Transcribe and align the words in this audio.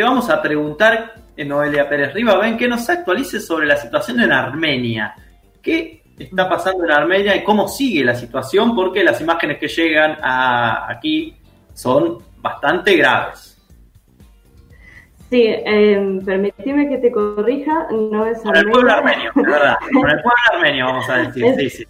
te 0.00 0.04
vamos 0.04 0.30
a 0.30 0.40
preguntar, 0.40 1.12
eh, 1.36 1.44
Noelia 1.44 1.86
Pérez 1.86 2.14
Riva, 2.14 2.38
ven 2.38 2.56
que 2.56 2.66
nos 2.66 2.88
actualice 2.88 3.38
sobre 3.38 3.66
la 3.66 3.76
situación 3.76 4.18
en 4.20 4.32
Armenia. 4.32 5.14
¿Qué 5.60 6.04
está 6.18 6.48
pasando 6.48 6.86
en 6.86 6.90
Armenia 6.90 7.36
y 7.36 7.44
cómo 7.44 7.68
sigue 7.68 8.02
la 8.02 8.14
situación? 8.14 8.74
Porque 8.74 9.04
las 9.04 9.20
imágenes 9.20 9.58
que 9.58 9.68
llegan 9.68 10.16
a 10.22 10.90
aquí 10.90 11.36
son 11.74 12.16
bastante 12.38 12.96
graves. 12.96 13.62
Sí, 15.28 15.42
eh, 15.44 16.18
permitime 16.24 16.88
que 16.88 16.96
te 16.96 17.12
corrija, 17.12 17.88
no 17.90 18.24
es 18.24 18.40
Con 18.40 18.56
el 18.56 18.70
pueblo 18.70 18.92
armenio, 18.92 19.32
verdad. 19.34 19.76
Con 19.92 20.08
el 20.08 20.22
pueblo 20.22 20.42
armenio, 20.54 20.86
vamos 20.86 21.10
a 21.10 21.16
decir, 21.18 21.44
sí, 21.58 21.68
sí. 21.68 21.84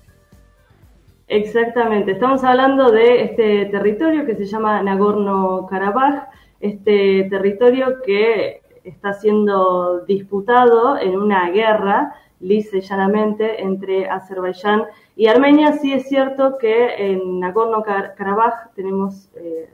Exactamente, 1.28 2.10
estamos 2.10 2.42
hablando 2.42 2.90
de 2.90 3.22
este 3.22 3.66
territorio 3.66 4.26
que 4.26 4.34
se 4.34 4.46
llama 4.46 4.82
Nagorno-Karabaj, 4.82 6.26
este 6.60 7.24
territorio 7.30 8.00
que 8.04 8.62
está 8.84 9.12
siendo 9.12 10.00
disputado 10.00 10.98
en 10.98 11.18
una 11.18 11.50
guerra, 11.50 12.14
lisa 12.40 12.78
y 12.78 12.80
llanamente, 12.80 13.62
entre 13.62 14.08
Azerbaiyán 14.08 14.84
y 15.16 15.26
Armenia. 15.26 15.72
Sí 15.74 15.92
es 15.92 16.08
cierto 16.08 16.56
que 16.58 17.12
en 17.12 17.40
Nagorno-Karabaj 17.40 18.72
tenemos 18.74 19.30
eh, 19.36 19.68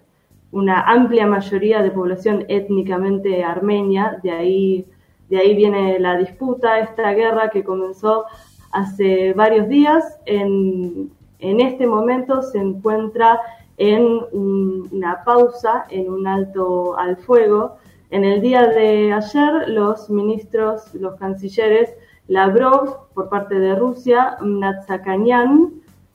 una 0.52 0.82
amplia 0.82 1.26
mayoría 1.26 1.82
de 1.82 1.90
población 1.90 2.44
étnicamente 2.48 3.44
armenia, 3.44 4.18
de 4.22 4.30
ahí, 4.30 4.86
de 5.28 5.38
ahí 5.38 5.54
viene 5.54 5.98
la 5.98 6.16
disputa, 6.16 6.78
esta 6.78 7.12
guerra 7.12 7.50
que 7.50 7.64
comenzó 7.64 8.24
hace 8.72 9.32
varios 9.32 9.68
días, 9.68 10.20
en, 10.24 11.10
en 11.38 11.60
este 11.60 11.86
momento 11.86 12.42
se 12.42 12.58
encuentra 12.58 13.40
en 13.78 14.20
una 14.32 15.22
pausa, 15.24 15.86
en 15.90 16.10
un 16.10 16.26
alto 16.26 16.98
al 16.98 17.16
fuego. 17.16 17.76
En 18.10 18.24
el 18.24 18.40
día 18.40 18.66
de 18.66 19.12
ayer, 19.12 19.68
los 19.68 20.08
ministros, 20.08 20.94
los 20.94 21.16
cancilleres 21.16 21.90
Lavrov 22.28 23.08
por 23.14 23.28
parte 23.28 23.58
de 23.58 23.74
Rusia, 23.74 24.36
Natsakanyan 24.42 25.72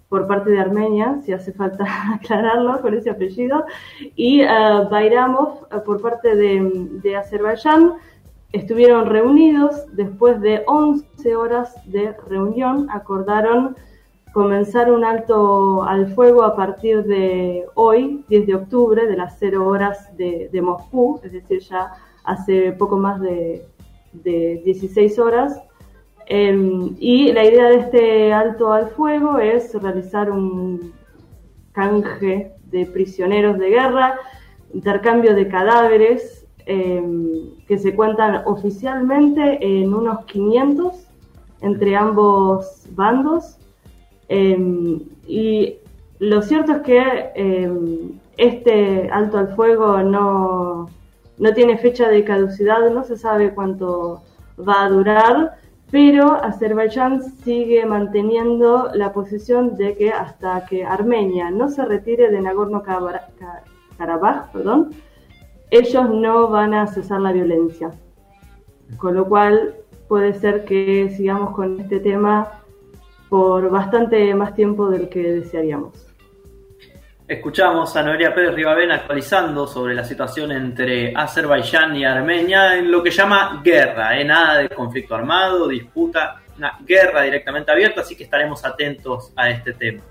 por 0.09 0.27
parte 0.27 0.51
de 0.51 0.59
Armenia, 0.59 1.19
si 1.23 1.31
hace 1.31 1.53
falta 1.53 1.85
aclararlo 2.13 2.81
con 2.81 2.93
ese 2.93 3.09
apellido, 3.09 3.65
y 4.15 4.43
uh, 4.43 4.89
Bayramov 4.89 5.67
uh, 5.73 5.83
por 5.85 6.01
parte 6.01 6.35
de, 6.35 6.89
de, 7.01 7.15
Azerbaiyán. 7.15 7.93
Estuvieron 8.51 9.05
reunidos 9.05 9.85
después 9.93 10.41
de 10.41 10.63
11 10.67 11.35
horas 11.37 11.73
de 11.85 12.13
reunión, 12.27 12.89
acordaron 12.91 13.77
comenzar 14.33 14.91
un 14.91 15.03
alto 15.03 15.83
al 15.83 16.13
fuego 16.13 16.43
a 16.43 16.55
partir 16.55 17.03
de 17.03 17.65
hoy, 17.75 18.23
10 18.29 18.47
de 18.47 18.55
octubre, 18.55 19.05
de 19.05 19.17
las 19.17 19.37
0 19.39 19.65
horas 19.67 20.15
de, 20.17 20.61
Moscú, 20.61 21.19
es 21.23 21.31
decir, 21.33 21.59
ya 21.59 21.91
hace 22.23 22.71
poco 22.71 22.97
más 22.97 23.19
de, 23.19 23.65
de 24.13 24.61
16 24.63 25.19
horas, 25.19 25.61
eh, 26.27 26.91
y 26.99 27.31
la 27.33 27.43
idea 27.43 27.65
de 27.69 27.75
este 27.79 28.33
alto 28.33 28.71
al 28.71 28.89
fuego 28.91 29.37
es 29.37 29.73
realizar 29.73 30.31
un 30.31 30.93
canje 31.73 32.53
de 32.65 32.85
prisioneros 32.85 33.57
de 33.57 33.69
guerra, 33.69 34.15
intercambio 34.73 35.35
de 35.35 35.47
cadáveres 35.47 36.47
eh, 36.65 37.03
que 37.67 37.77
se 37.77 37.95
cuentan 37.95 38.43
oficialmente 38.45 39.57
en 39.61 39.93
unos 39.93 40.25
500 40.25 41.07
entre 41.61 41.95
ambos 41.95 42.85
bandos. 42.91 43.57
Eh, 44.33 44.97
y 45.27 45.75
lo 46.19 46.41
cierto 46.41 46.71
es 46.73 46.81
que 46.83 48.13
este 48.37 49.09
alto 49.11 49.37
al 49.37 49.55
fuego 49.55 50.01
no, 50.03 50.89
no 51.37 51.53
tiene 51.53 51.77
fecha 51.77 52.07
de 52.07 52.23
caducidad, 52.23 52.89
no 52.91 53.03
se 53.03 53.17
sabe 53.17 53.53
cuánto 53.53 54.21
va 54.57 54.85
a 54.85 54.89
durar 54.89 55.57
pero 55.91 56.41
Azerbaiyán 56.41 57.21
sigue 57.21 57.85
manteniendo 57.85 58.89
la 58.93 59.11
posición 59.11 59.75
de 59.75 59.97
que 59.97 60.11
hasta 60.11 60.65
que 60.65 60.85
Armenia 60.85 61.51
no 61.51 61.67
se 61.69 61.83
retire 61.83 62.31
de 62.31 62.39
Nagorno-Karabaj, 62.39 64.51
perdón, 64.53 64.91
ellos 65.69 66.09
no 66.09 66.47
van 66.47 66.73
a 66.73 66.87
cesar 66.87 67.19
la 67.19 67.33
violencia. 67.33 67.91
Con 68.97 69.15
lo 69.15 69.25
cual 69.25 69.75
puede 70.07 70.33
ser 70.33 70.63
que 70.63 71.13
sigamos 71.15 71.53
con 71.53 71.81
este 71.81 71.99
tema 71.99 72.60
por 73.31 73.69
bastante 73.69 74.35
más 74.35 74.53
tiempo 74.53 74.89
del 74.89 75.07
que 75.07 75.21
desearíamos. 75.21 76.05
Escuchamos 77.25 77.95
a 77.95 78.03
Noelia 78.03 78.35
Pérez 78.35 78.53
Ribabén 78.53 78.91
actualizando 78.91 79.65
sobre 79.65 79.95
la 79.95 80.03
situación 80.03 80.51
entre 80.51 81.13
Azerbaiyán 81.15 81.95
y 81.95 82.03
Armenia 82.03 82.75
en 82.75 82.91
lo 82.91 83.01
que 83.01 83.09
llama 83.09 83.61
guerra, 83.63 84.19
¿eh? 84.19 84.25
nada 84.25 84.57
de 84.57 84.67
conflicto 84.67 85.15
armado, 85.15 85.69
disputa, 85.69 86.41
una 86.57 86.77
guerra 86.85 87.21
directamente 87.21 87.71
abierta, 87.71 88.01
así 88.01 88.17
que 88.17 88.25
estaremos 88.25 88.65
atentos 88.65 89.31
a 89.37 89.49
este 89.49 89.75
tema. 89.75 90.03